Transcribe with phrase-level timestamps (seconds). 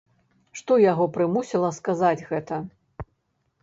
[0.59, 2.55] Што яго прымусіла сказаць гэта?